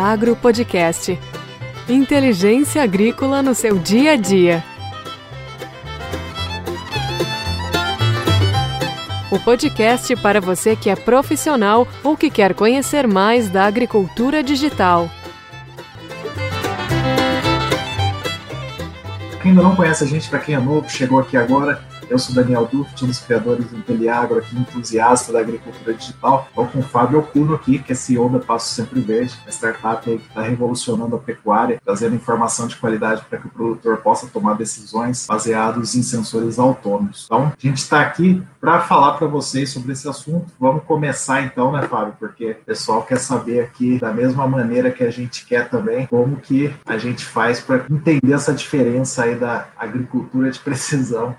[0.00, 1.18] Inteliagro Podcast.
[1.86, 4.64] Inteligência agrícola no seu dia a dia.
[9.30, 15.10] O podcast para você que é profissional ou que quer conhecer mais da agricultura digital.
[19.42, 22.34] Quem ainda não conhece a gente, para quem é novo, chegou aqui agora, eu sou
[22.34, 26.46] Daniel Duft, um dos criadores do Inteliagro, aqui entusiasta da agricultura digital.
[26.48, 30.04] Estou com o Fábio Ocuno aqui, que é CEO da Passo Sempre Verde, uma startup
[30.04, 34.54] que está revolucionando a pecuária, trazendo informação de qualidade para que o produtor possa tomar
[34.54, 37.26] decisões baseadas em sensores autônomos.
[37.26, 40.46] Então, a gente está aqui para falar para vocês sobre esse assunto.
[40.58, 42.14] Vamos começar então, né, Fábio?
[42.18, 46.36] Porque o pessoal quer saber aqui, da mesma maneira que a gente quer também, como
[46.38, 51.36] que a gente faz para entender essa diferença aí da agricultura de precisão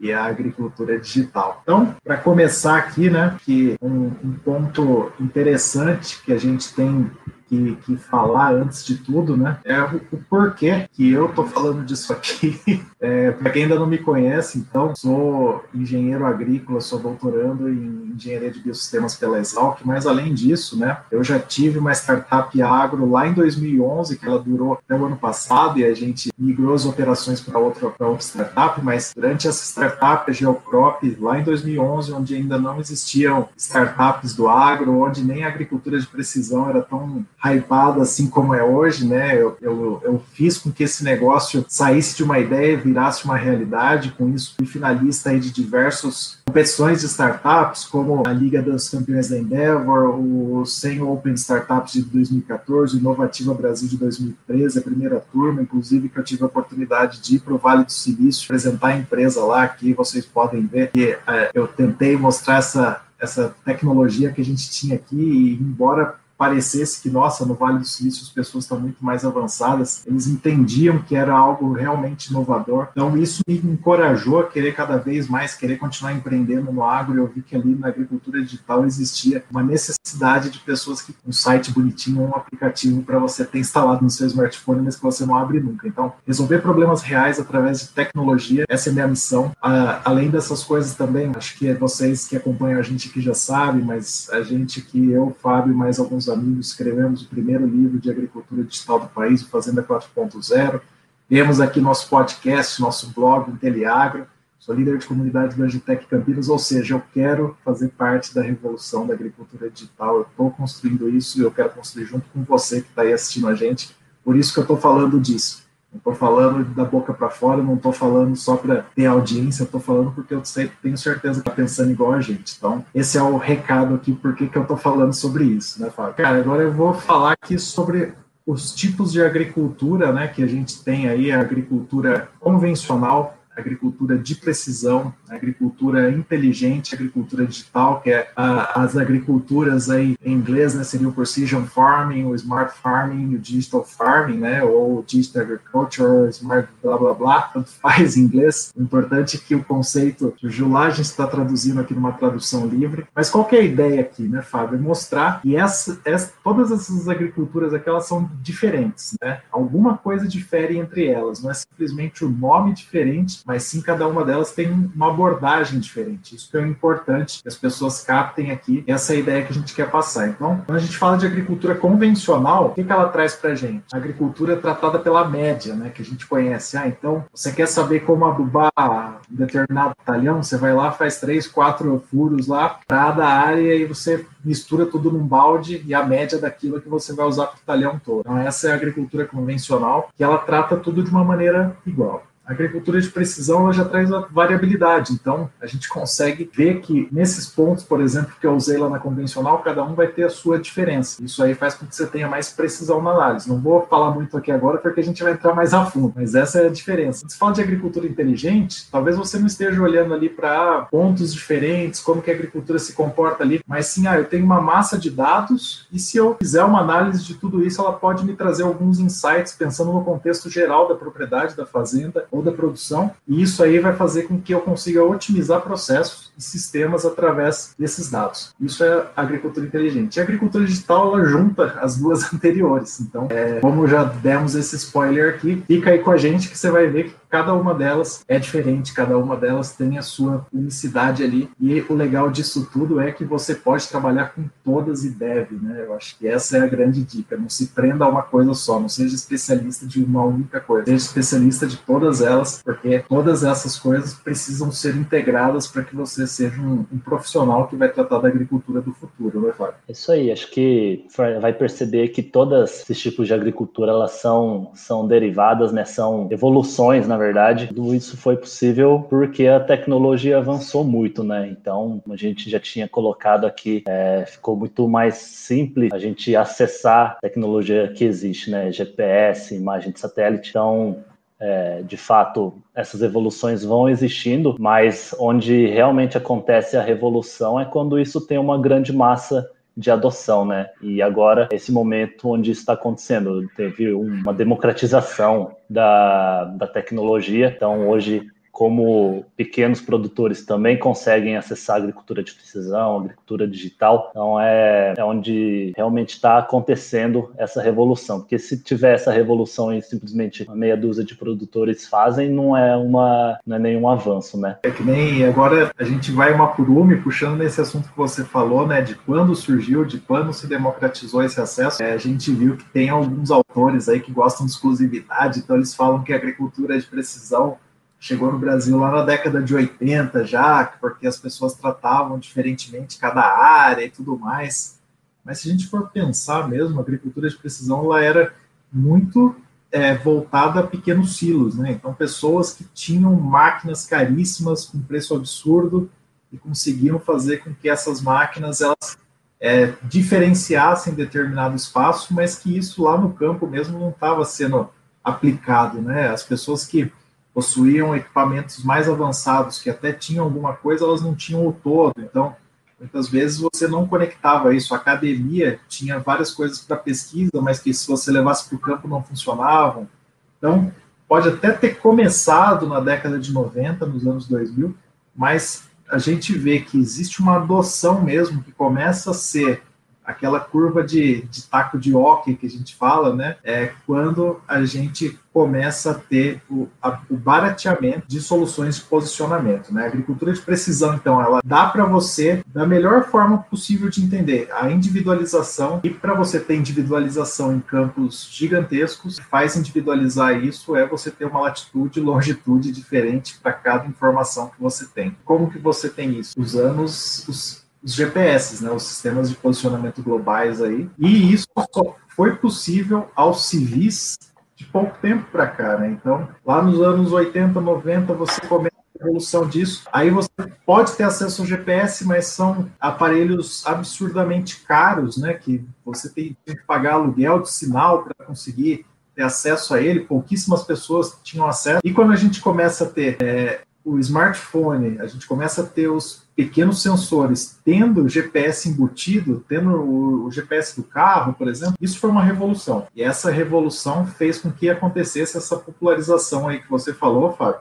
[0.00, 1.60] e a agricultura digital.
[1.62, 7.10] Então, para começar aqui, né, que um, um ponto interessante que a gente tem
[7.48, 9.58] que, que falar antes de tudo, né?
[9.64, 12.58] É o, o porquê que eu tô falando disso aqui.
[13.00, 18.50] É, para quem ainda não me conhece, então, sou engenheiro agrícola, sou doutorando em engenharia
[18.50, 23.28] de biosistemas pela Exalc, mas além disso, né, eu já tive uma startup agro lá
[23.28, 27.40] em 2011, que ela durou até o ano passado, e a gente migrou as operações
[27.40, 32.58] para outra, outra startup, mas durante essa startup, a Geocrop, lá em 2011, onde ainda
[32.58, 38.28] não existiam startups do agro, onde nem a agricultura de precisão era tão hypada assim
[38.28, 39.40] como é hoje, né?
[39.40, 44.12] Eu, eu, eu, fiz com que esse negócio saísse de uma ideia virasse uma realidade.
[44.18, 49.38] Com isso, fui finalista de diversas competições de startups, como a Liga dos Campeões da
[49.38, 55.62] Endeavor, o 100 Open Startups de 2014, o Inovativa Brasil de 2013, a primeira turma,
[55.62, 58.96] inclusive que eu tive a oportunidade de ir para o Vale do Silício, apresentar a
[58.96, 64.40] empresa lá, aqui vocês podem ver que é, eu tentei mostrar essa essa tecnologia que
[64.40, 68.64] a gente tinha aqui, e embora parecesse que, nossa, no Vale do Silício as pessoas
[68.64, 72.88] estão muito mais avançadas, eles entendiam que era algo realmente inovador.
[72.92, 77.18] Então, isso me encorajou a querer cada vez mais, querer continuar empreendendo no agro.
[77.18, 81.72] Eu vi que ali na agricultura digital existia uma necessidade de pessoas que um site
[81.72, 85.58] bonitinho, um aplicativo para você ter instalado no seu smartphone, mas que você não abre
[85.58, 85.88] nunca.
[85.88, 89.46] Então, resolver problemas reais através de tecnologia, essa é a minha missão.
[89.62, 93.82] Uh, além dessas coisas também, acho que vocês que acompanham a gente aqui já sabem,
[93.82, 98.62] mas a gente que eu, Fábio mais alguns amigos, escrevemos o primeiro livro de agricultura
[98.64, 100.80] digital do país, Fazenda 4.0.
[101.28, 104.26] Temos aqui nosso podcast, nosso blog, Inteliagro.
[104.58, 109.06] Sou líder de comunidade do Agitec Campinas, ou seja, eu quero fazer parte da revolução
[109.06, 110.16] da agricultura digital.
[110.16, 113.46] Eu estou construindo isso e eu quero construir junto com você que está aí assistindo
[113.46, 113.94] a gente.
[114.24, 115.67] Por isso que eu estou falando disso.
[116.04, 119.80] Não estou falando da boca para fora, não estou falando só para ter audiência, estou
[119.80, 122.54] falando porque eu sei, tenho certeza que está pensando igual a gente.
[122.56, 126.14] Então, esse é o recado aqui, por que eu estou falando sobre isso, né, Fábio?
[126.14, 128.12] Cara, agora eu vou falar aqui sobre
[128.46, 134.34] os tipos de agricultura, né, que a gente tem aí, a agricultura convencional, agricultura de
[134.34, 141.08] precisão, agricultura inteligente, agricultura digital, que é uh, as agriculturas aí em inglês, né, seria
[141.08, 146.96] o precision farming, o smart farming, o digital farming, né, ou digital agriculture, smart blá
[146.98, 148.72] blá blá, tanto faz em inglês.
[148.76, 150.34] O importante é que o conceito
[150.68, 153.06] lá, a gente está traduzindo aqui numa tradução livre.
[153.14, 154.76] Mas qual que é a ideia aqui, né, Fábio?
[154.76, 159.40] É mostrar que essa, essa, todas essas agriculturas aqui, elas são diferentes, né?
[159.50, 164.22] Alguma coisa difere entre elas, não é simplesmente o nome diferente, mas sim cada uma
[164.22, 166.36] delas tem uma abordagem diferente.
[166.36, 169.74] Isso que é importante que as pessoas captem aqui essa é ideia que a gente
[169.74, 170.28] quer passar.
[170.28, 173.54] Então, quando a gente fala de agricultura convencional, o que, que ela traz para a
[173.54, 173.84] gente?
[173.90, 176.76] A agricultura é tratada pela média, né, que a gente conhece.
[176.76, 180.42] Ah, então, você quer saber como adubar um determinado talhão?
[180.42, 185.26] Você vai lá, faz três, quatro furos lá, cada área e você mistura tudo num
[185.26, 188.20] balde e a média daquilo é que você vai usar para o talhão todo.
[188.20, 192.27] Então, essa é a agricultura convencional, que ela trata tudo de uma maneira igual.
[192.48, 197.44] A agricultura de precisão já traz a variabilidade, então a gente consegue ver que nesses
[197.46, 200.58] pontos, por exemplo, que eu usei lá na convencional, cada um vai ter a sua
[200.58, 201.22] diferença.
[201.22, 203.50] Isso aí faz com que você tenha mais precisão na análise.
[203.50, 206.34] Não vou falar muito aqui agora porque a gente vai entrar mais a fundo, mas
[206.34, 207.20] essa é a diferença.
[207.20, 212.00] Quando se fala de agricultura inteligente, talvez você não esteja olhando ali para pontos diferentes,
[212.00, 215.10] como que a agricultura se comporta ali, mas sim, ah, eu tenho uma massa de
[215.10, 218.98] dados e se eu fizer uma análise de tudo isso, ela pode me trazer alguns
[218.98, 223.94] insights pensando no contexto geral da propriedade, da fazenda da produção, e isso aí vai
[223.94, 228.54] fazer com que eu consiga otimizar processos sistemas através desses dados.
[228.60, 230.16] Isso é agricultura inteligente.
[230.16, 233.00] E a agricultura digital ela junta as duas anteriores.
[233.00, 236.70] Então, é, como já demos esse spoiler aqui, fica aí com a gente que você
[236.70, 241.22] vai ver que cada uma delas é diferente, cada uma delas tem a sua unicidade
[241.22, 241.50] ali.
[241.60, 245.84] E o legal disso tudo é que você pode trabalhar com todas e deve, né?
[245.84, 247.36] Eu acho que essa é a grande dica.
[247.36, 250.96] Não se prenda a uma coisa só, não seja especialista de uma única coisa, seja
[250.96, 256.60] especialista de todas elas, porque todas essas coisas precisam ser integradas para que você seja
[256.60, 259.74] um, um, profissional que vai tratar da agricultura do futuro, né, Fábio?
[259.88, 261.06] Isso aí, acho que
[261.40, 265.84] vai perceber que todos esses tipos de agricultura elas são, são derivadas, né?
[265.84, 267.68] São evoluções, na verdade.
[267.68, 271.48] Tudo isso foi possível porque a tecnologia avançou muito, né?
[271.48, 277.16] Então, a gente já tinha colocado aqui, é, ficou muito mais simples a gente acessar
[277.18, 278.70] a tecnologia que existe, né?
[278.70, 280.50] GPS, imagem de satélite.
[280.50, 281.04] Então,
[281.40, 287.98] é, de fato, essas evoluções vão existindo, mas onde realmente acontece a revolução é quando
[287.98, 290.70] isso tem uma grande massa de adoção, né?
[290.82, 297.88] E agora, esse momento onde isso está acontecendo, teve uma democratização da, da tecnologia, então
[297.88, 298.26] hoje
[298.58, 304.08] como pequenos produtores também conseguem acessar a agricultura de precisão, agricultura digital.
[304.10, 308.18] Então é, é onde realmente está acontecendo essa revolução.
[308.18, 312.76] Porque se tiver essa revolução e simplesmente uma meia dúzia de produtores fazem, não é
[312.76, 314.58] uma não é nenhum avanço, né?
[314.64, 318.24] É que nem agora a gente vai uma por uma puxando nesse assunto que você
[318.24, 318.82] falou, né?
[318.82, 321.80] De quando surgiu, de quando se democratizou esse acesso.
[321.80, 325.76] É, a gente viu que tem alguns autores aí que gostam de exclusividade, então eles
[325.76, 327.56] falam que a agricultura de precisão
[327.98, 333.22] chegou no Brasil lá na década de 80 já, porque as pessoas tratavam diferentemente cada
[333.22, 334.78] área e tudo mais.
[335.24, 338.32] Mas se a gente for pensar mesmo, a agricultura de precisão ela era
[338.72, 339.34] muito
[339.70, 341.72] é, voltada a pequenos silos, né?
[341.72, 345.90] Então pessoas que tinham máquinas caríssimas com preço absurdo
[346.32, 348.96] e conseguiam fazer com que essas máquinas elas
[349.40, 354.68] é, diferenciassem determinado espaço, mas que isso lá no campo mesmo não estava sendo
[355.02, 356.08] aplicado, né?
[356.08, 356.92] As pessoas que
[357.38, 361.94] possuíam equipamentos mais avançados, que até tinham alguma coisa, elas não tinham o todo.
[361.98, 362.34] Então,
[362.80, 364.74] muitas vezes você não conectava isso.
[364.74, 368.88] A academia tinha várias coisas para pesquisa, mas que se você levasse para o campo
[368.88, 369.88] não funcionavam.
[370.36, 370.72] Então,
[371.06, 374.74] pode até ter começado na década de 90, nos anos 2000,
[375.14, 379.62] mas a gente vê que existe uma adoção mesmo que começa a ser
[380.08, 383.36] aquela curva de, de taco de hockey que a gente fala, né?
[383.44, 389.72] É quando a gente começa a ter o, a, o barateamento de soluções de posicionamento,
[389.72, 389.82] né?
[389.82, 394.48] A agricultura de precisão, então, ela dá para você, da melhor forma possível de entender,
[394.50, 401.10] a individualização, e para você ter individualização em campos gigantescos, faz individualizar isso é você
[401.10, 405.14] ter uma latitude e longitude diferente para cada informação que você tem.
[405.22, 406.40] Como que você tem isso?
[406.40, 410.88] Usando os, os os GPS, né, os sistemas de posicionamento globais aí.
[410.98, 414.18] E isso só foi possível aos civis
[414.54, 415.88] de pouco tempo para cá, né?
[415.92, 419.84] Então, lá nos anos 80, 90, você começa a evolução disso.
[419.90, 420.28] Aí você
[420.66, 425.32] pode ter acesso ao GPS, mas são aparelhos absurdamente caros, né?
[425.32, 430.00] Que você tem, que pagar aluguel de sinal para conseguir ter acesso a ele.
[430.00, 431.80] Pouquíssimas pessoas tinham acesso.
[431.82, 435.88] E quando a gente começa a ter é, o smartphone, a gente começa a ter
[435.88, 441.98] os pequenos sensores tendo GPS embutido, tendo o, o, GPS do carro, por exemplo, isso
[441.98, 442.86] foi uma revolução.
[442.94, 447.60] E essa revolução fez com que acontecesse essa popularização aí que você falou, Fábio,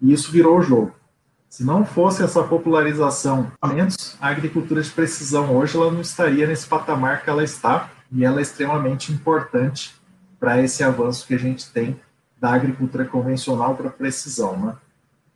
[0.00, 0.92] e isso virou o jogo.
[1.48, 7.22] Se não fosse essa popularização, a agricultura de precisão hoje ela não estaria nesse patamar
[7.22, 9.94] que ela está, e ela é extremamente importante
[10.38, 11.98] para esse avanço que a gente tem
[12.40, 14.74] da agricultura convencional para precisão, né?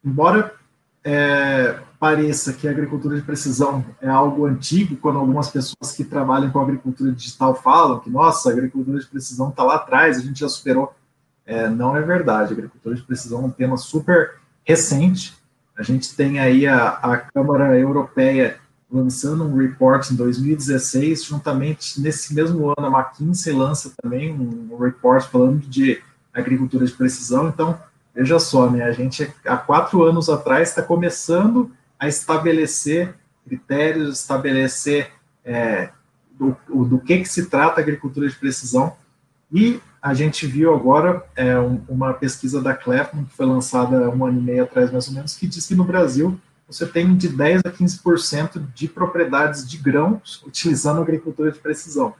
[0.04, 0.54] Embora
[1.04, 6.50] é, pareça que a agricultura de precisão é algo antigo, quando algumas pessoas que trabalham
[6.50, 10.40] com agricultura digital falam que, nossa, a agricultura de precisão está lá atrás, a gente
[10.40, 10.95] já superou.
[11.45, 12.50] É, não é verdade.
[12.50, 15.37] A agricultura de precisão é um tema super recente.
[15.76, 18.59] A gente tem aí a, a Câmara Europeia
[18.90, 25.25] lançando um report em 2016, juntamente nesse mesmo ano a McKinsey lança também um, report
[25.28, 26.02] falando de
[26.35, 27.49] agricultura de precisão.
[27.49, 27.78] Então,
[28.14, 28.82] Veja só, né?
[28.84, 33.14] A gente há quatro anos atrás está começando a estabelecer
[33.44, 35.10] critérios, estabelecer
[35.44, 35.90] é,
[36.32, 38.96] do, do, que, que se trata a agricultura de precisão.
[39.52, 44.24] E a gente viu agora é, um, uma pesquisa da Clefman, que foi lançada um
[44.24, 47.28] ano e meio atrás, mais ou menos, que diz que no Brasil você tem de
[47.28, 52.14] 10% a 15% de propriedades de grãos utilizando agricultura de precisão.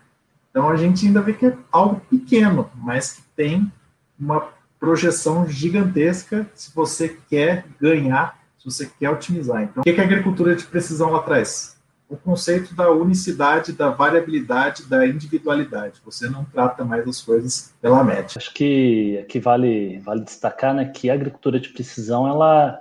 [0.51, 3.73] Então a gente ainda vê que é algo pequeno, mas que tem
[4.19, 4.49] uma
[4.81, 9.63] projeção gigantesca se você quer ganhar se você quer otimizar.
[9.63, 11.79] Então, o que, que a agricultura de precisão lá traz?
[12.11, 16.01] O conceito da unicidade, da variabilidade, da individualidade.
[16.05, 18.37] Você não trata mais as coisas pela média.
[18.37, 22.79] Acho que aqui vale, vale destacar né, que a agricultura de precisão ela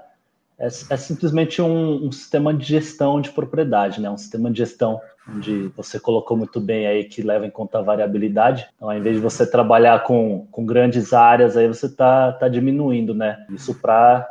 [0.58, 4.10] é, é simplesmente um, um, sistema de gestão de propriedade, né?
[4.10, 5.00] um sistema de gestão
[5.36, 8.67] onde você colocou muito bem aí que leva em conta a variabilidade.
[8.75, 13.13] Então, ao invés de você trabalhar com, com grandes áreas, aí você está tá diminuindo,
[13.13, 13.45] né?
[13.50, 14.27] Isso para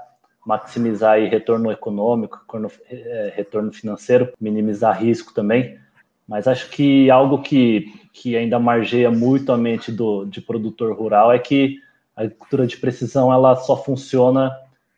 [0.47, 5.79] maximizar aí retorno econômico, retorno, é, retorno financeiro, minimizar risco também.
[6.27, 11.33] Mas acho que algo que, que ainda margeia muito a mente do de produtor rural
[11.33, 11.79] é que
[12.17, 14.51] a agricultura de precisão ela só funciona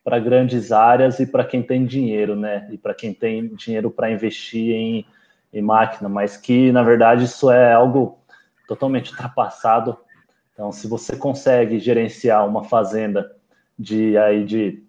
[0.02, 2.68] para grandes áreas e para quem tem dinheiro, né?
[2.72, 5.04] E para quem tem dinheiro para investir em,
[5.52, 8.18] em máquina, mas que na verdade isso é algo
[8.66, 9.96] totalmente ultrapassado.
[10.52, 13.34] Então, se você consegue gerenciar uma fazenda
[13.78, 14.82] de aí de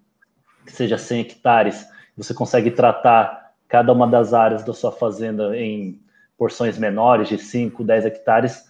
[0.66, 6.00] que seja 100 hectares, você consegue tratar cada uma das áreas da sua fazenda em
[6.38, 8.70] porções menores de 5, 10 hectares,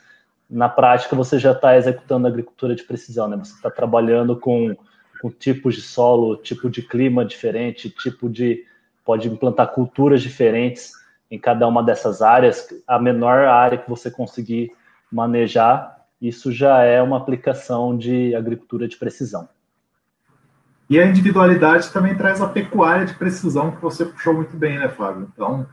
[0.50, 3.38] na prática você já está executando agricultura de precisão, né?
[3.38, 4.76] Você está trabalhando com
[5.22, 8.66] com tipos de solo, tipo de clima diferente, tipo de
[9.06, 10.94] pode implantar culturas diferentes
[11.32, 12.68] em cada uma dessas áreas.
[12.86, 14.72] A menor área que você conseguir
[15.10, 19.48] manejar, isso já é uma aplicação de agricultura de precisão.
[20.90, 24.90] E a individualidade também traz a pecuária de precisão que você puxou muito bem, né,
[24.90, 25.30] Fábio?
[25.34, 25.66] Então,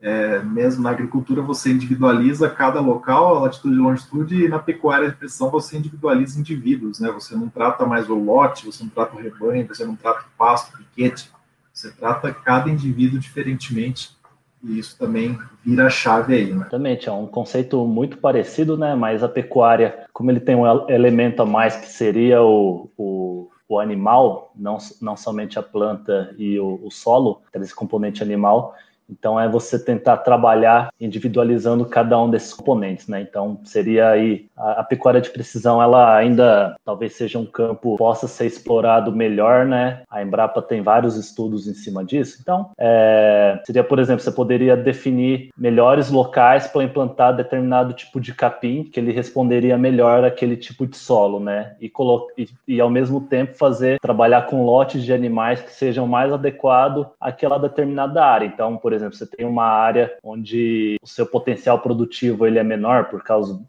[0.00, 5.16] é, mesmo na agricultura você individualiza cada local, latitude e longitude, e na pecuária de
[5.16, 7.10] precisão você individualiza indivíduos, né?
[7.12, 10.38] Você não trata mais o lote, você não trata o rebanho, você não trata o
[10.38, 11.30] pasto, o piquete,
[11.72, 14.13] você trata cada indivíduo diferentemente,
[14.64, 16.62] e isso também vira a chave aí, né?
[16.62, 18.94] Exatamente, é um conceito muito parecido, né?
[18.94, 23.78] Mas a pecuária, como ele tem um elemento a mais que seria o, o o
[23.78, 28.74] animal, não, não somente a planta e o, o solo, esse componente animal,
[29.08, 33.20] então é você tentar trabalhar individualizando cada um desses componentes, né?
[33.20, 38.26] Então seria aí a, a, pecuária de precisão, ela ainda talvez seja um campo possa
[38.26, 40.02] ser explorado melhor, né?
[40.10, 42.38] A Embrapa tem vários estudos em cima disso.
[42.40, 48.34] Então é, seria, por exemplo, você poderia definir melhores locais para implantar determinado tipo de
[48.34, 51.76] capim que ele responderia melhor àquele tipo de solo, né?
[51.80, 51.92] E,
[52.38, 57.06] e, e ao mesmo tempo fazer trabalhar com lotes de animais que sejam mais adequados
[57.20, 58.46] àquela determinada área.
[58.46, 63.10] Então, por exemplo, você tem uma área onde o seu potencial produtivo ele é menor
[63.10, 63.60] por causa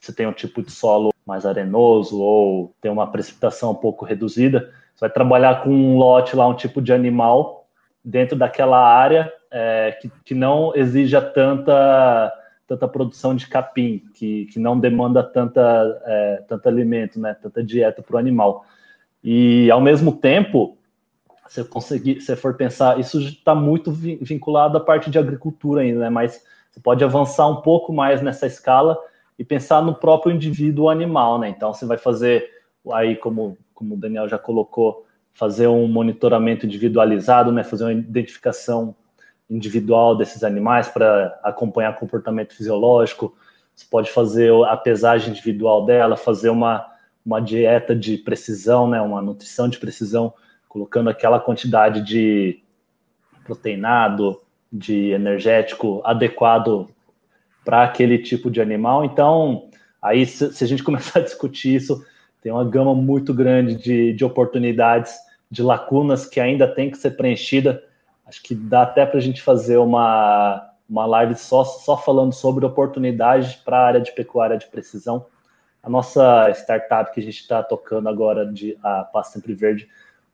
[0.00, 4.72] você tem um tipo de solo mais arenoso ou tem uma precipitação um pouco reduzida,
[4.94, 7.68] você vai trabalhar com um lote lá, um tipo de animal
[8.04, 12.32] dentro daquela área é, que, que não exija tanta
[12.70, 18.00] tanta produção de capim, que, que não demanda tanta, é, tanto alimento, né, tanta dieta
[18.00, 18.64] para o animal.
[19.24, 20.78] E, ao mesmo tempo,
[21.50, 26.08] você conseguir, se for pensar, isso está muito vinculado à parte de agricultura ainda, né?
[26.08, 26.40] Mas
[26.70, 28.96] você pode avançar um pouco mais nessa escala
[29.36, 31.48] e pensar no próprio indivíduo animal, né?
[31.48, 32.48] Então você vai fazer
[32.92, 37.64] aí, como, como o Daniel já colocou, fazer um monitoramento individualizado, né?
[37.64, 38.94] Fazer uma identificação
[39.50, 43.36] individual desses animais para acompanhar comportamento fisiológico.
[43.74, 46.86] Você pode fazer a pesagem individual dela, fazer uma,
[47.26, 49.02] uma dieta de precisão, né?
[49.02, 50.32] Uma nutrição de precisão
[50.70, 52.62] colocando aquela quantidade de
[53.42, 54.40] proteinado,
[54.72, 56.88] de energético adequado
[57.64, 59.04] para aquele tipo de animal.
[59.04, 59.68] Então,
[60.00, 62.06] aí se, se, a gente começar a discutir isso,
[62.40, 65.18] tem uma gama muito grande de, de oportunidades,
[65.50, 67.82] de lacunas que ainda tem que ser preenchida.
[68.24, 72.64] Acho que dá até para a gente fazer uma, uma live só, só falando sobre
[72.64, 75.26] oportunidades para a área de pecuária de precisão.
[75.82, 79.88] A nossa startup que a gente está tocando agora, de a Paz Sempre Verde,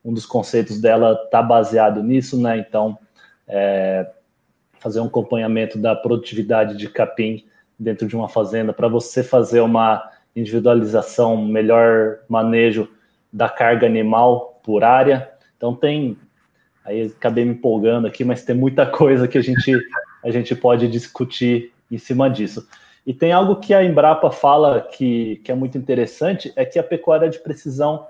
[0.07, 2.57] um dos conceitos dela está baseado nisso, né?
[2.57, 2.97] Então,
[3.45, 4.09] é,
[4.79, 7.45] fazer um acompanhamento da produtividade de capim
[7.77, 12.87] dentro de uma fazenda para você fazer uma individualização, melhor manejo
[13.33, 15.29] da carga animal por área.
[15.57, 16.17] Então tem,
[16.85, 19.75] aí acabei me empolgando aqui, mas tem muita coisa que a gente
[20.23, 22.65] a gente pode discutir em cima disso.
[23.05, 26.83] E tem algo que a Embrapa fala que, que é muito interessante, é que a
[26.83, 28.07] pecuária de precisão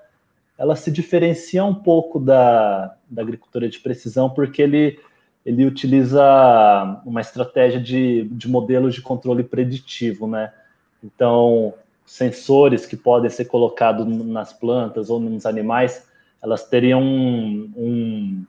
[0.58, 5.00] ela se diferencia um pouco da, da agricultura de precisão, porque ele,
[5.46, 10.52] ele utiliza uma estratégia de, de modelos de controle preditivo, né?
[11.04, 11.74] Então,
[12.06, 16.08] sensores que podem ser colocados nas plantas ou nos animais,
[16.42, 18.46] elas teriam um, um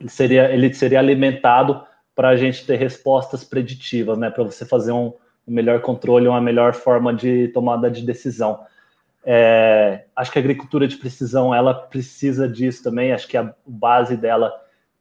[0.00, 4.28] ele seria ele seria alimentado para a gente ter respostas preditivas, né?
[4.28, 5.12] Para você fazer um,
[5.46, 8.60] um melhor controle, uma melhor forma de tomada de decisão.
[9.24, 13.12] É, acho que a agricultura de precisão ela precisa disso também.
[13.12, 14.52] Acho que a base dela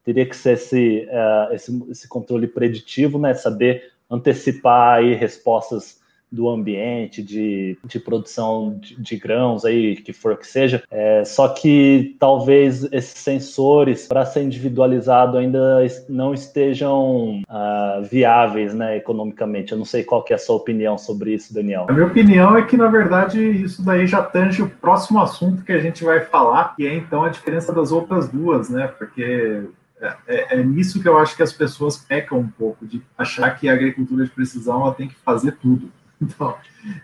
[0.04, 3.34] teria que ser esse, uh, esse, esse, controle preditivo, né?
[3.34, 6.01] Saber antecipar aí respostas
[6.32, 10.84] do ambiente, de, de produção de, de, grãos aí, que for que seja.
[10.90, 18.98] É, só que talvez esses sensores, para ser individualizado, ainda não estejam uh, viáveis né,
[18.98, 19.74] economicamente.
[19.74, 21.86] Eu não sei qual que é a sua opinião sobre isso, Daniel.
[21.90, 25.72] A minha opinião é que, na verdade, isso daí já tange o próximo assunto que
[25.74, 28.88] a gente vai falar, que é então a diferença das outras duas, né?
[28.88, 29.68] Porque
[30.02, 33.52] é, é, é, nisso que eu acho que as pessoas pecam um pouco, de achar
[33.52, 35.92] que a agricultura de precisão ela tem que fazer tudo.
[36.22, 36.56] Então,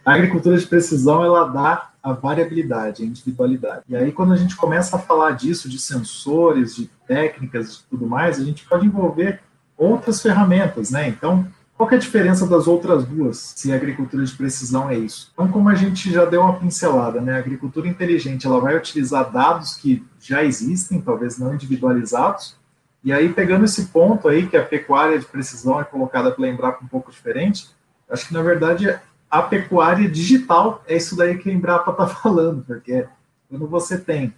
[0.05, 3.83] a agricultura de precisão, ela dá a variabilidade, a individualidade.
[3.89, 8.05] E aí, quando a gente começa a falar disso, de sensores, de técnicas e tudo
[8.05, 9.41] mais, a gente pode envolver
[9.77, 11.07] outras ferramentas, né?
[11.07, 15.29] Então, qual é a diferença das outras duas, se a agricultura de precisão é isso?
[15.33, 17.33] Então, como a gente já deu uma pincelada, né?
[17.33, 22.55] A agricultura inteligente, ela vai utilizar dados que já existem, talvez não individualizados,
[23.03, 26.77] e aí, pegando esse ponto aí, que a pecuária de precisão é colocada para lembrar
[26.81, 27.69] um pouco diferente,
[28.09, 28.97] acho que, na verdade,
[29.29, 33.05] a pecuária digital é isso daí que a Embrapa está falando, porque
[33.49, 34.33] quando você tem,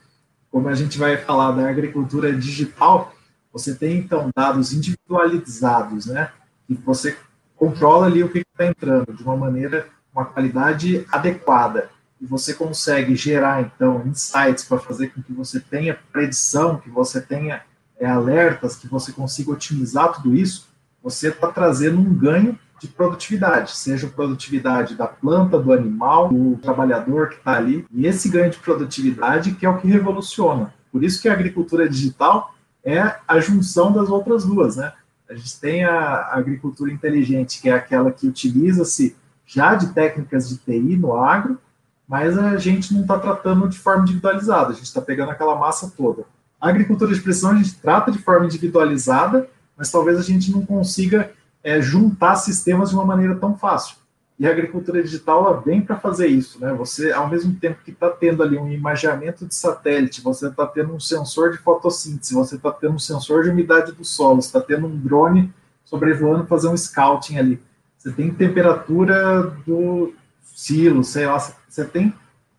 [0.51, 3.13] como a gente vai falar da agricultura digital,
[3.51, 6.31] você tem, então, dados individualizados, né?
[6.67, 7.17] E você
[7.55, 11.89] controla ali o que está entrando de uma maneira, uma qualidade adequada.
[12.21, 17.19] E você consegue gerar, então, insights para fazer com que você tenha predição, que você
[17.21, 17.63] tenha
[17.99, 20.67] é, alertas, que você consiga otimizar tudo isso,
[21.01, 27.29] você está trazendo um ganho de produtividade, seja produtividade da planta, do animal, do trabalhador
[27.29, 27.85] que está ali.
[27.91, 30.73] E esse ganho de produtividade que é o que revoluciona.
[30.91, 34.93] Por isso que a agricultura digital é a junção das outras duas, né?
[35.29, 40.57] A gente tem a agricultura inteligente, que é aquela que utiliza-se já de técnicas de
[40.57, 41.59] TI no agro,
[42.07, 45.91] mas a gente não está tratando de forma individualizada, a gente está pegando aquela massa
[45.95, 46.23] toda.
[46.59, 50.65] A agricultura de precisão a gente trata de forma individualizada, mas talvez a gente não
[50.65, 51.31] consiga
[51.63, 53.97] é, juntar sistemas de uma maneira tão fácil.
[54.39, 56.73] E a agricultura digital ela vem para fazer isso, né?
[56.73, 60.93] Você, ao mesmo tempo que está tendo ali um imageamento de satélite, você está tendo
[60.93, 64.87] um sensor de fotossíntese, você está tendo um sensor de umidade do solo, está tendo
[64.87, 67.61] um drone sobrevoando fazer um scouting ali.
[67.97, 72.13] Você tem temperatura do silo, sei lá, você tem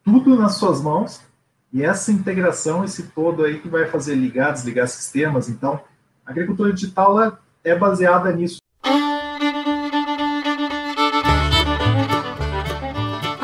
[0.05, 1.23] tudo nas suas mãos
[1.73, 5.49] e essa integração, esse todo aí que vai fazer ligar, desligar sistemas.
[5.49, 5.81] Então,
[6.27, 8.59] a agricultura digital é baseada nisso.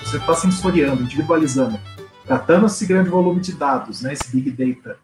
[0.03, 1.79] Você está sensoriando, individualizando,
[2.23, 4.99] tratando esse grande volume de dados, né, esse big data,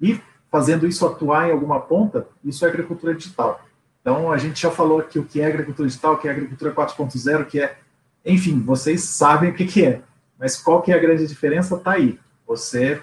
[0.00, 0.18] e
[0.50, 3.60] fazendo isso atuar em alguma ponta, isso é agricultura digital.
[4.08, 6.74] Então, a gente já falou aqui o que é agricultura digital, o que é agricultura
[6.74, 7.76] 4.0, que é,
[8.24, 10.00] enfim, vocês sabem o que, que é,
[10.38, 11.76] mas qual que é a grande diferença?
[11.76, 12.18] Está aí.
[12.46, 13.02] Você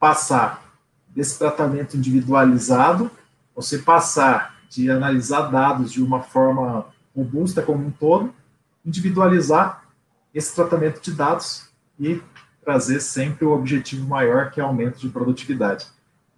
[0.00, 0.72] passar
[1.10, 3.10] desse tratamento individualizado,
[3.54, 8.32] você passar de analisar dados de uma forma robusta como um todo,
[8.86, 9.84] individualizar
[10.32, 11.68] esse tratamento de dados
[12.00, 12.22] e
[12.64, 15.88] trazer sempre o objetivo maior, que é aumento de produtividade.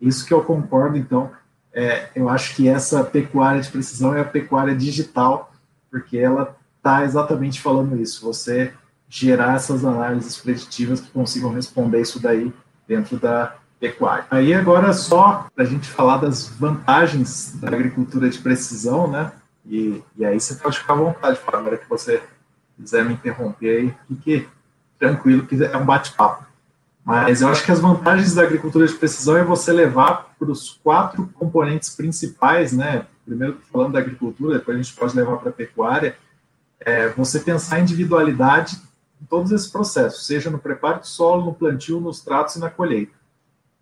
[0.01, 1.31] Isso que eu concordo, então,
[1.73, 5.53] é, eu acho que essa pecuária de precisão é a pecuária digital,
[5.91, 8.73] porque ela está exatamente falando isso, você
[9.09, 12.53] gerar essas análises preditivas que consigam responder isso daí
[12.87, 14.25] dentro da pecuária.
[14.31, 19.33] Aí agora só para a gente falar das vantagens da agricultura de precisão, né?
[19.67, 22.23] E, e aí você pode ficar à vontade, para hora que você
[22.77, 24.49] quiser me interromper aí, fique
[24.99, 26.47] tranquilo, que é um bate-papo.
[27.11, 30.79] Mas eu acho que as vantagens da agricultura de precisão é você levar para os
[30.81, 33.05] quatro componentes principais, né?
[33.27, 36.17] Primeiro falando da agricultura, depois a gente pode levar para a pecuária.
[36.79, 38.81] É você pensar em individualidade
[39.21, 42.71] em todos esses processos, seja no preparo do solo, no plantio, nos tratos e na
[42.71, 43.13] colheita.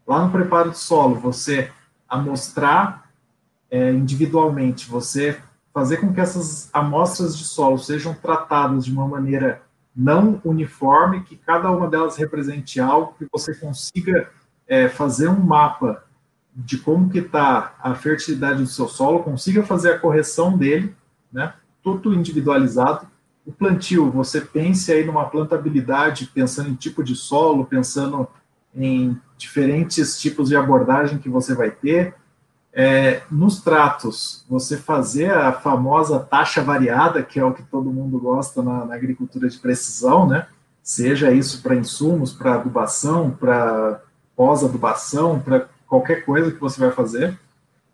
[0.06, 1.70] Lá no preparo do solo, você
[2.08, 3.10] amostrar
[3.70, 5.38] é, individualmente, você
[5.70, 9.60] fazer com que essas amostras de solo sejam tratadas de uma maneira
[9.98, 14.30] não uniforme, que cada uma delas represente algo, que você consiga
[14.68, 16.04] é, fazer um mapa
[16.54, 20.94] de como que está a fertilidade do seu solo, consiga fazer a correção dele,
[21.32, 21.52] né?
[21.82, 23.08] Tudo individualizado.
[23.44, 28.28] O plantio, você pense aí numa plantabilidade, pensando em tipo de solo, pensando
[28.74, 32.14] em diferentes tipos de abordagem que você vai ter.
[32.80, 38.20] É, nos tratos, você fazer a famosa taxa variada, que é o que todo mundo
[38.20, 40.46] gosta na, na agricultura de precisão, né?
[40.80, 44.00] Seja isso para insumos, para adubação, para
[44.36, 47.36] pós-adubação, para qualquer coisa que você vai fazer.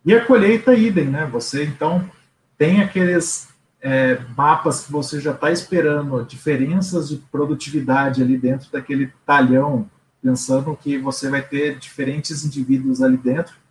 [0.05, 1.27] E a colheita idem, né?
[1.31, 2.07] Você então
[2.55, 3.47] tem aqueles
[3.81, 9.89] é, mapas que você já está esperando, diferenças de produtividade ali dentro daquele talhão,
[10.21, 13.64] pensando que você vai ter diferentes indivíduos ali dentro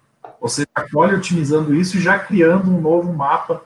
[0.44, 3.62] você colhe otimizando isso e já criando um novo mapa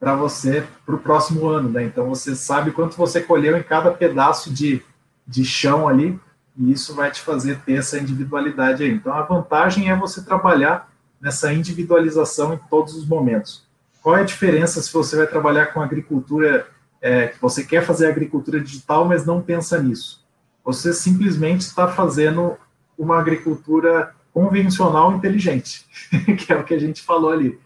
[0.00, 1.84] para você para o próximo ano, né?
[1.84, 4.82] Então você sabe quanto você colheu em cada pedaço de,
[5.26, 6.18] de chão ali,
[6.56, 8.90] e isso vai te fazer ter essa individualidade aí.
[8.90, 13.62] Então a vantagem é você trabalhar nessa individualização em todos os momentos.
[14.02, 16.66] Qual é a diferença se você vai trabalhar com agricultura,
[17.02, 20.24] é, você quer fazer agricultura digital, mas não pensa nisso?
[20.64, 22.56] Você simplesmente está fazendo
[22.96, 25.86] uma agricultura convencional inteligente,
[26.36, 27.58] que é o que a gente falou ali.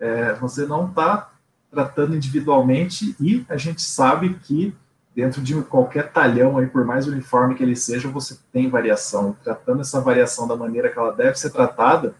[0.00, 1.30] É, você não está
[1.70, 4.74] tratando individualmente e a gente sabe que
[5.14, 9.36] dentro de qualquer talhão, aí, por mais uniforme que ele seja, você tem variação.
[9.44, 12.14] Tratando essa variação da maneira que ela deve ser tratada,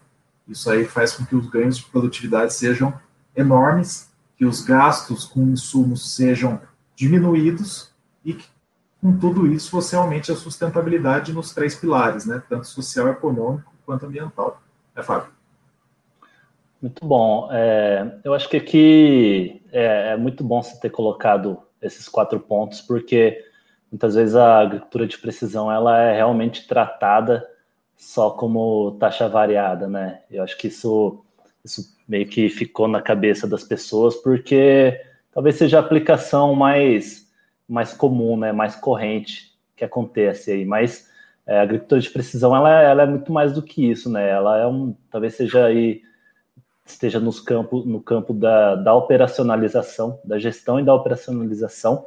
[0.47, 2.93] isso aí faz com que os ganhos de produtividade sejam
[3.35, 6.61] enormes, que os gastos com insumos sejam
[6.95, 7.91] diminuídos
[8.25, 8.47] e que
[9.01, 14.07] com tudo isso você aumente a sustentabilidade nos três pilares, né, tanto social, econômico quanto
[14.07, 14.61] ambiental.
[14.97, 15.33] É, Fábio?
[16.81, 17.49] Muito bom.
[17.51, 22.81] É, eu acho que aqui é, é, muito bom você ter colocado esses quatro pontos,
[22.81, 23.43] porque
[23.91, 27.49] muitas vezes a agricultura de precisão ela é realmente tratada
[27.97, 30.21] só como taxa variada, né?
[30.31, 31.25] Eu acho que isso,
[31.65, 35.01] isso meio que ficou na cabeça das pessoas, porque
[35.33, 37.31] talvez seja a aplicação mais,
[37.69, 38.53] mais comum, né?
[38.53, 41.11] Mais corrente que acontece aí, mas
[41.47, 44.31] é, a agricultura de precisão ela, ela, é muito mais do que isso, né?
[44.31, 46.03] Ela é um, talvez seja aí
[46.87, 52.07] esteja nos campo, no campo da, da operacionalização, da gestão e da operacionalização,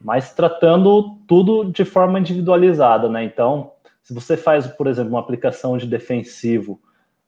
[0.00, 3.24] mas tratando tudo de forma individualizada, né?
[3.24, 6.80] Então, se você faz, por exemplo, uma aplicação de defensivo,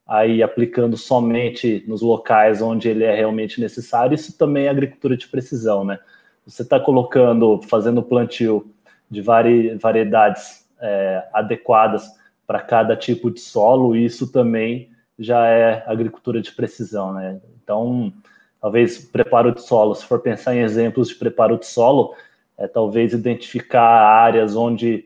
[0.06, 5.28] aí aplicando somente nos locais onde ele é realmente necessário, isso também é agricultura de
[5.28, 5.98] precisão, né?
[6.46, 8.72] Você está colocando, fazendo plantio
[9.10, 12.08] de vari, variedades é, adequadas
[12.46, 17.40] para cada tipo de solo, isso também já é agricultura de precisão, né?
[17.62, 18.12] Então,
[18.60, 22.14] talvez preparo de solo, se for pensar em exemplos de preparo de solo,
[22.58, 25.04] é talvez identificar áreas onde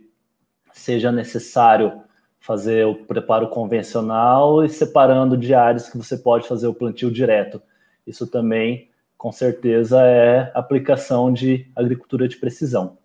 [0.73, 2.03] seja necessário
[2.41, 7.63] fazer o preparo convencional e separando de áreas que você pode fazer o plantio direto.
[8.07, 12.99] Isso também, com certeza, é aplicação de agricultura de precisão.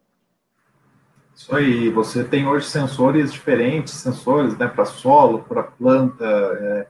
[1.40, 6.88] Isso aí, você tem hoje sensores diferentes, sensores né, para solo, para planta, é,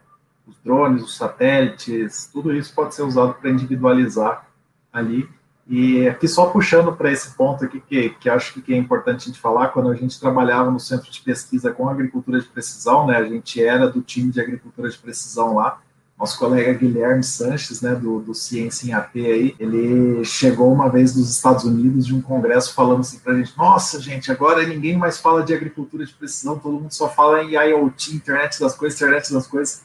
[0.47, 4.47] os drones, os satélites, tudo isso pode ser usado para individualizar
[4.91, 5.29] ali.
[5.67, 9.25] E aqui só puxando para esse ponto aqui, que, que acho que é importante a
[9.27, 13.17] gente falar, quando a gente trabalhava no centro de pesquisa com agricultura de precisão, né,
[13.17, 15.79] a gente era do time de agricultura de precisão lá,
[16.19, 21.13] nosso colega Guilherme Sanches, né, do, do Ciência em AP aí, ele chegou uma vez
[21.13, 24.97] dos Estados Unidos de um congresso falando assim para a gente, nossa, gente, agora ninguém
[24.97, 28.99] mais fala de agricultura de precisão, todo mundo só fala em IoT, internet das coisas,
[28.99, 29.81] internet das coisas.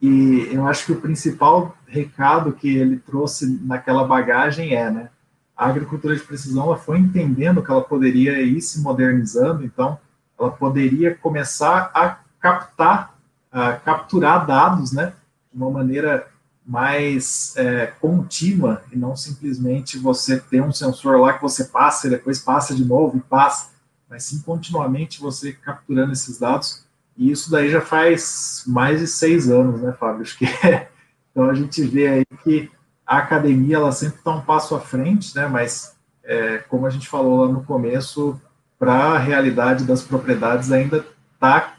[0.00, 5.10] E eu acho que o principal recado que ele trouxe naquela bagagem é, né,
[5.54, 9.98] a agricultura de precisão ela foi entendendo que ela poderia ir se modernizando, então
[10.40, 13.14] ela poderia começar a captar,
[13.52, 15.12] a capturar dados, né,
[15.52, 16.28] de uma maneira
[16.64, 22.10] mais é, contínua e não simplesmente você ter um sensor lá que você passa e
[22.10, 23.70] depois passa de novo e passa,
[24.08, 26.84] mas sim continuamente você capturando esses dados.
[27.16, 30.22] E isso daí já faz mais de seis anos, né, Fábio?
[30.22, 30.88] Acho que é.
[31.30, 32.68] Então a gente vê aí que
[33.06, 35.46] a academia ela sempre está um passo à frente, né?
[35.46, 38.40] Mas é, como a gente falou lá no começo,
[38.78, 41.77] para a realidade das propriedades ainda está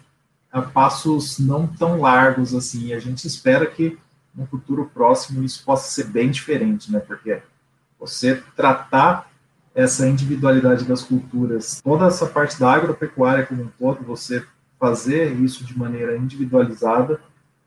[0.52, 2.94] a passos não tão largos assim.
[2.94, 3.98] a gente espera que
[4.34, 7.00] no futuro próximo isso possa ser bem diferente, né?
[7.00, 7.42] Porque
[8.00, 9.30] você tratar
[9.76, 14.44] essa individualidade das culturas, toda essa parte da agropecuária como um todo, você
[14.80, 17.20] fazer isso de maneira individualizada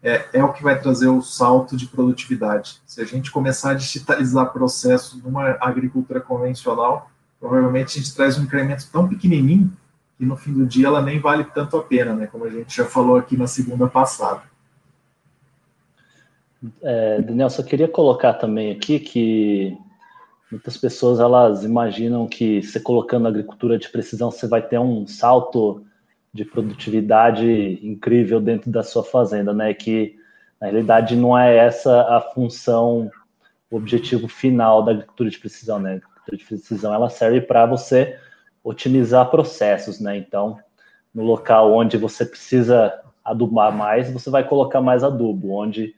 [0.02, 2.80] é, é o que vai trazer o salto de produtividade.
[2.86, 8.42] Se a gente começar a digitalizar processos numa agricultura convencional, provavelmente a gente traz um
[8.42, 9.72] incremento tão pequenininho
[10.22, 12.28] e no fim do dia ela nem vale tanto a pena, né?
[12.28, 14.42] Como a gente já falou aqui na segunda passada.
[16.80, 19.76] É, Daniel, só queria colocar também aqui que
[20.48, 25.84] muitas pessoas elas imaginam que você colocando agricultura de precisão você vai ter um salto
[26.32, 29.74] de produtividade incrível dentro da sua fazenda, né?
[29.74, 30.16] Que
[30.60, 33.10] Na realidade, não é essa a função,
[33.68, 35.90] o objetivo final da agricultura de precisão, né?
[35.90, 38.16] A agricultura de precisão ela serve para você
[38.62, 40.16] otimizar processos, né?
[40.16, 40.58] Então,
[41.14, 45.52] no local onde você precisa adubar mais, você vai colocar mais adubo.
[45.52, 45.94] Onde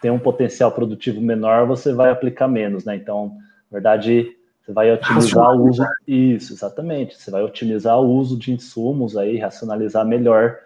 [0.00, 2.96] tem um potencial produtivo menor, você vai aplicar menos, né?
[2.96, 3.36] Então,
[3.70, 5.84] na verdade, você vai otimizar o uso.
[6.06, 7.16] Isso, exatamente.
[7.16, 10.58] Você vai otimizar o uso de insumos aí, racionalizar melhor.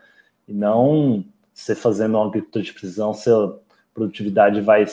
[0.47, 3.61] E não você fazendo uma agricultura de precisão, seu
[3.95, 4.85] produtividade vai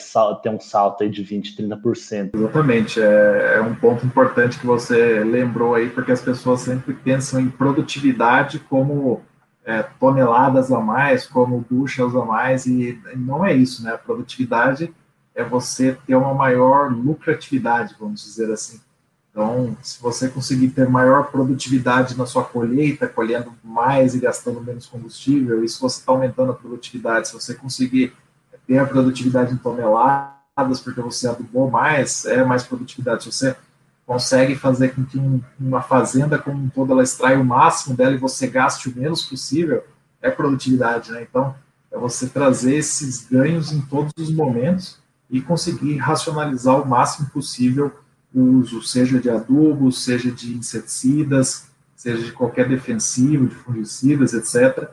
[0.44, 2.30] ter um salto aí de 20%, 30%.
[2.34, 7.42] Exatamente, é, é, um ponto importante que você lembrou aí, porque as pessoas sempre pensam
[7.42, 9.22] em produtividade como
[9.66, 13.94] é, toneladas a mais, como bushels a mais, e não é isso, né?
[13.94, 14.94] A produtividade
[15.34, 18.80] é você ter uma maior lucratividade, vamos dizer assim.
[19.32, 24.86] Então, se você conseguir ter maior produtividade na sua colheita, colhendo mais e gastando menos
[24.86, 27.30] combustível, isso você está aumentando a produtividade.
[27.30, 28.14] Se você conseguir
[28.72, 33.30] ter a produtividade em toneladas, porque você adubou mais, é mais produtividade.
[33.30, 33.54] Você
[34.06, 38.16] consegue fazer com que um, uma fazenda como um todo ela extraia o máximo dela
[38.16, 39.84] e você gaste o menos possível,
[40.22, 41.28] é produtividade, né?
[41.30, 41.54] Então,
[41.92, 44.98] é você trazer esses ganhos em todos os momentos
[45.30, 47.92] e conseguir racionalizar o máximo possível
[48.34, 54.90] o uso, seja de adubos, seja de inseticidas, seja de qualquer defensivo, de fungicidas, etc.,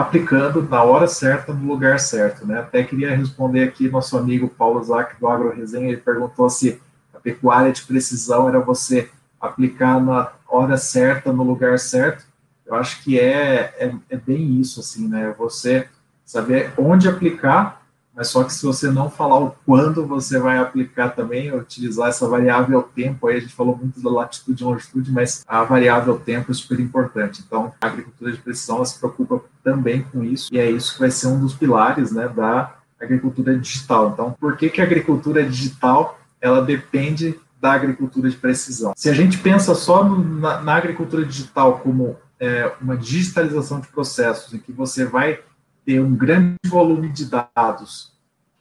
[0.00, 2.46] aplicando na hora certa, no lugar certo.
[2.46, 2.58] Né?
[2.58, 6.80] Até queria responder aqui nosso amigo Paulo Zac do Agro Resenha, ele perguntou se
[7.12, 12.24] a pecuária de precisão era você aplicar na hora certa, no lugar certo.
[12.64, 15.34] Eu acho que é, é, é bem isso, assim, né?
[15.38, 15.86] Você
[16.24, 17.79] saber onde aplicar,
[18.14, 22.28] mas só que se você não falar o quando você vai aplicar também, utilizar essa
[22.28, 26.50] variável tempo, aí a gente falou muito da latitude e longitude, mas a variável tempo
[26.50, 27.42] é super importante.
[27.46, 31.10] Então, a agricultura de precisão se preocupa também com isso, e é isso que vai
[31.10, 34.10] ser um dos pilares né, da agricultura digital.
[34.12, 38.92] Então, por que, que a agricultura digital ela depende da agricultura de precisão?
[38.96, 44.52] Se a gente pensa só na, na, agricultura digital como é, uma digitalização de processos,
[44.52, 45.40] em que você vai
[45.90, 48.12] ter um grande volume de dados,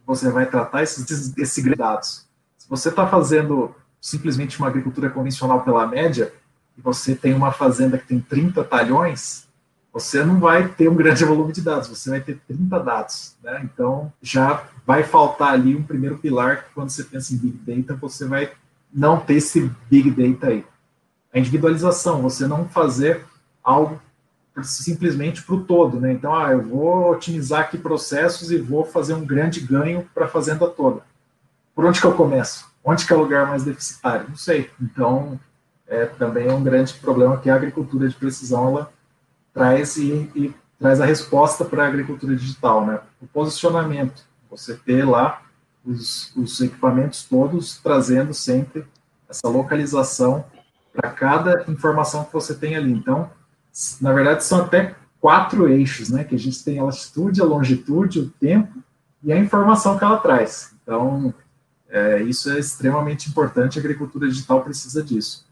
[0.04, 2.28] você vai tratar esses, esses dados.
[2.58, 6.34] Se você está fazendo simplesmente uma agricultura convencional pela média,
[6.76, 9.48] e você tem uma fazenda que tem 30 talhões,
[9.94, 13.62] você não vai ter um grande volume de dados, você vai ter 30 dados, né?
[13.63, 17.94] Então, já vai faltar ali um primeiro pilar que quando você pensa em Big Data,
[17.94, 18.52] você vai
[18.92, 20.65] não ter esse Big Data aí.
[21.32, 23.24] A individualização, você não fazer
[23.63, 24.02] algo
[24.63, 26.12] simplesmente para o todo, né?
[26.12, 30.30] Então, ah, eu vou otimizar aqui processos e vou fazer um grande ganho para a
[30.30, 31.02] fazenda toda.
[31.76, 32.69] Por onde que eu começo?
[32.84, 34.28] Onde que é o lugar mais deficitário?
[34.30, 34.69] Não sei.
[34.82, 35.39] Então,
[35.88, 38.91] é, também é um grande problema que a agricultura de precisão ela
[39.54, 43.00] traz e, e traz a resposta para a agricultura digital, né?
[43.22, 45.41] O posicionamento, você ter lá
[45.86, 48.86] os, os equipamentos todos trazendo sempre
[49.28, 50.45] essa localização
[50.93, 52.91] para cada informação que você tem ali.
[52.91, 53.30] Então,
[54.02, 56.24] na verdade, são até quatro eixos, né?
[56.24, 58.84] Que a gente tem a latitude, a longitude, o tempo
[59.24, 60.74] e a informação que ela traz.
[60.82, 61.34] Então,
[61.89, 65.48] é, isso é extremamente importante, a agricultura digital precisa disso.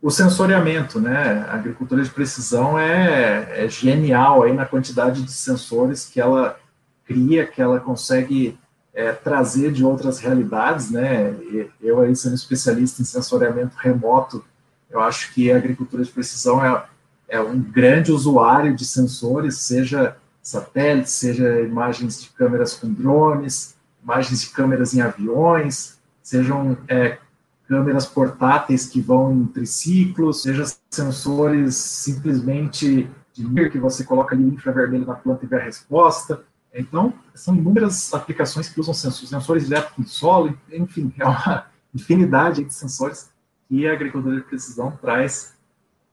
[0.00, 1.44] O sensoriamento, né?
[1.48, 6.58] A agricultura de precisão é, é genial aí na quantidade de sensores que ela
[7.04, 8.58] cria, que ela consegue
[8.92, 11.34] é, trazer de outras realidades, né?
[11.80, 14.44] Eu aí sendo especialista em sensoriamento remoto,
[14.90, 16.84] eu acho que a agricultura de precisão é
[17.28, 24.42] é um grande usuário de sensores, seja satélites, seja imagens de câmeras com drones, imagens
[24.42, 27.18] de câmeras em aviões, sejam é,
[27.68, 35.06] câmeras portáteis que vão em triciclos, seja sensores simplesmente de que você coloca ali infravermelho
[35.06, 36.42] na planta e vê a resposta.
[36.72, 42.62] Então, são inúmeras aplicações que usam sensores, sensores elétricos no solo, enfim, é uma infinidade
[42.64, 43.30] de sensores
[43.68, 45.55] que a agricultura de precisão traz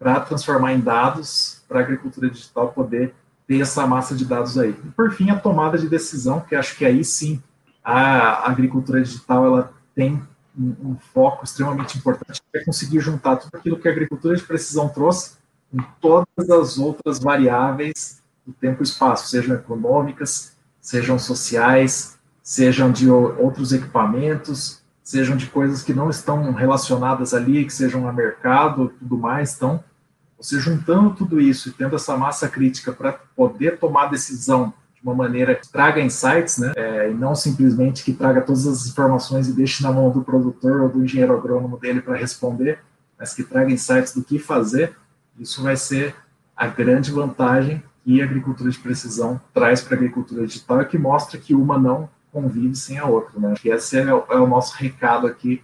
[0.03, 3.15] para transformar em dados para a agricultura digital poder
[3.47, 4.71] ter essa massa de dados aí.
[4.71, 7.41] E por fim, a tomada de decisão, que acho que aí sim
[7.81, 10.21] a agricultura digital ela tem
[10.57, 14.43] um, um foco extremamente importante, que é conseguir juntar tudo aquilo que a agricultura de
[14.43, 15.37] precisão trouxe
[15.71, 23.09] com todas as outras variáveis do tempo e espaço, sejam econômicas, sejam sociais, sejam de
[23.09, 29.17] outros equipamentos, sejam de coisas que não estão relacionadas ali, que sejam a mercado, tudo
[29.17, 29.55] mais.
[29.55, 29.83] Então,
[30.43, 35.15] você juntando tudo isso e tendo essa massa crítica para poder tomar decisão de uma
[35.15, 39.53] maneira que traga insights, né, é, e não simplesmente que traga todas as informações e
[39.53, 42.79] deixe na mão do produtor ou do engenheiro agrônomo dele para responder,
[43.17, 44.95] mas que traga insights do que fazer,
[45.39, 46.13] isso vai ser
[46.55, 50.97] a grande vantagem que a agricultura de precisão traz para a agricultura digital e que
[50.97, 53.53] mostra que uma não convive sem a outra, né?
[53.59, 55.63] Que esse é o, é o nosso recado aqui.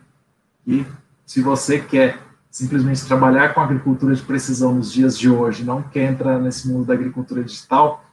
[0.66, 0.86] E
[1.26, 2.18] se você quer
[2.50, 6.86] simplesmente trabalhar com agricultura de precisão nos dias de hoje, não quer entrar nesse mundo
[6.86, 8.04] da agricultura digital,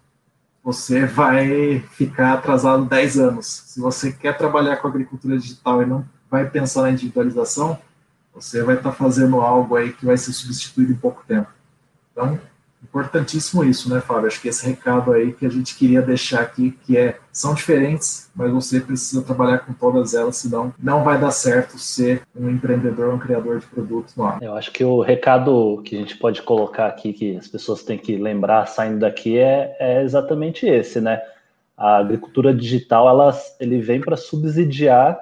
[0.63, 3.47] você vai ficar atrasado 10 anos.
[3.67, 7.79] Se você quer trabalhar com agricultura digital e não vai pensar na individualização,
[8.35, 11.49] você vai estar fazendo algo aí que vai ser substituído em pouco tempo.
[12.13, 12.39] Então,
[12.89, 14.27] importantíssimo isso, né, Fábio?
[14.27, 18.31] Acho que esse recado aí que a gente queria deixar aqui, que é, são diferentes,
[18.35, 23.13] mas você precisa trabalhar com todas elas, senão não vai dar certo ser um empreendedor,
[23.13, 24.39] um criador de produtos ar.
[24.41, 27.99] Eu acho que o recado que a gente pode colocar aqui, que as pessoas têm
[27.99, 31.21] que lembrar saindo daqui, é, é exatamente esse, né?
[31.77, 35.19] A agricultura digital, ela, ele vem para subsidiar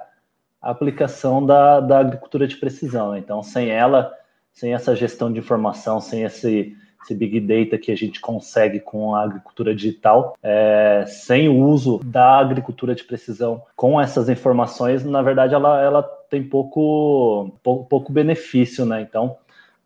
[0.61, 3.15] a aplicação da, da agricultura de precisão.
[3.15, 4.11] Então, sem ela,
[4.53, 9.15] sem essa gestão de informação, sem esse esse big data que a gente consegue com
[9.15, 15.21] a agricultura digital, é, sem o uso da agricultura de precisão com essas informações, na
[15.21, 19.01] verdade ela, ela tem pouco, pouco, pouco benefício, né?
[19.01, 19.37] Então,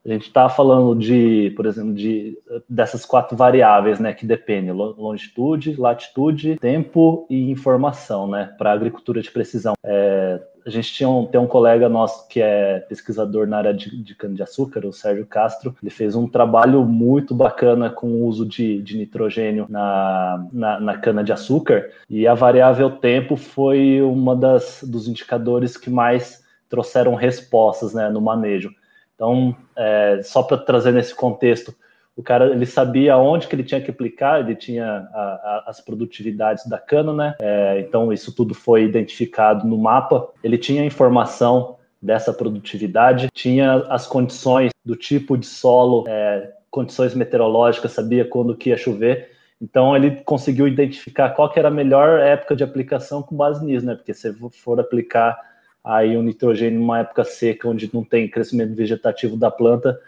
[0.05, 5.75] a gente está falando de, por exemplo, de dessas quatro variáveis, né, que dependem: longitude,
[5.79, 9.73] latitude, tempo e informação, né, para agricultura de precisão.
[9.83, 14.01] É, a gente tinha um, tem um colega nosso que é pesquisador na área de,
[14.01, 15.75] de cana-de-açúcar, o Sérgio Castro.
[15.81, 20.97] Ele fez um trabalho muito bacana com o uso de, de nitrogênio na, na, na
[20.97, 28.09] cana-de-açúcar e a variável tempo foi uma das dos indicadores que mais trouxeram respostas né,
[28.09, 28.71] no manejo.
[29.19, 31.75] Então, é, só para trazer nesse contexto,
[32.15, 35.82] o cara ele sabia onde que ele tinha que aplicar, ele tinha a, a, as
[35.82, 37.36] produtividades da cana, né?
[37.41, 40.29] É, então isso tudo foi identificado no mapa.
[40.41, 47.91] Ele tinha informação dessa produtividade, tinha as condições do tipo de solo, é, condições meteorológicas,
[47.91, 49.32] sabia quando que ia chover.
[49.62, 53.86] Então ele conseguiu identificar qual que era a melhor época de aplicação com base nisso,
[53.86, 53.95] né?
[53.95, 55.38] Porque se for aplicar
[55.84, 60.00] aí o nitrogênio numa época seca, onde não tem crescimento vegetativo da planta,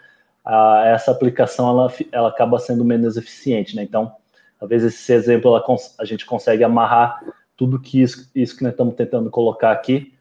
[0.44, 3.82] a, essa aplicação ela, ela acaba sendo menos eficiente, né?
[3.82, 4.12] Então,
[4.58, 5.64] talvez esse exemplo ela,
[5.98, 7.20] a gente consegue amarrar
[7.56, 10.12] tudo que isso, isso que nós estamos tentando colocar aqui,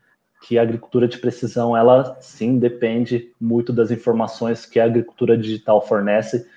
[0.41, 5.85] que a agricultura de precisão, ela sim depende muito das informações que a agricultura digital
[5.85, 6.47] fornece,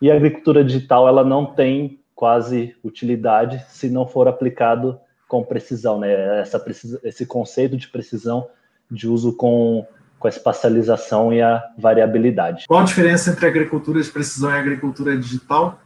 [0.00, 6.00] e a agricultura digital ela não tem quase utilidade se não for aplicado com precisão,
[6.00, 6.40] né?
[6.40, 6.64] Essa,
[7.04, 8.48] esse conceito de precisão
[8.90, 9.86] de uso com
[10.18, 12.64] com a espacialização e a variabilidade.
[12.66, 15.80] Qual a diferença entre agricultura de precisão e agricultura digital?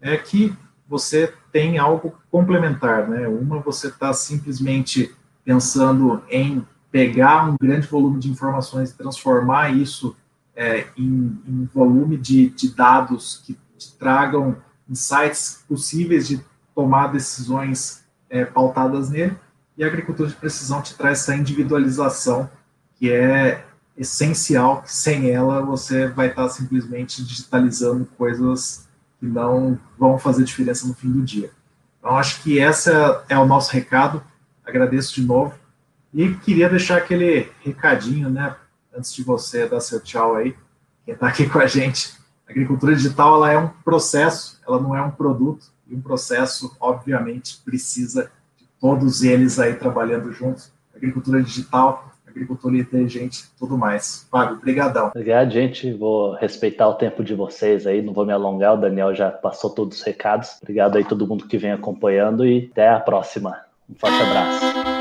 [0.00, 0.52] É que
[0.88, 3.26] você tem algo complementar, né?
[3.28, 10.16] Uma você está simplesmente pensando em pegar um grande volume de informações e transformar isso
[10.54, 13.58] é, em, em, volume de, de dados que
[13.98, 14.56] tragam
[14.88, 16.40] insights possíveis de
[16.74, 19.36] tomar decisões é, pautadas nele.
[19.76, 22.50] E a agricultura de precisão te traz essa individualização
[22.98, 23.64] que é
[23.96, 28.86] essencial, que sem ela você vai estar simplesmente digitalizando coisas
[29.18, 31.50] que não vão fazer diferença no fim do dia.
[31.98, 32.90] Então, acho que esse
[33.28, 34.22] é o nosso recado.
[34.64, 35.54] Agradeço de novo.
[36.12, 38.54] E queria deixar aquele recadinho, né,
[38.96, 40.56] antes de você dar seu tchau aí,
[41.04, 42.14] quem está aqui com a gente.
[42.48, 46.76] A agricultura digital ela é um processo, ela não é um produto, e um processo,
[46.80, 50.72] obviamente, precisa de todos eles aí trabalhando juntos.
[50.94, 54.26] Agricultura digital agricultura inteligente tudo mais.
[54.30, 55.08] Fábio, brigadão.
[55.08, 55.92] Obrigado, gente.
[55.92, 59.70] Vou respeitar o tempo de vocês aí, não vou me alongar, o Daniel já passou
[59.70, 60.58] todos os recados.
[60.60, 63.58] Obrigado aí todo mundo que vem acompanhando e até a próxima.
[63.88, 64.95] Um forte abraço.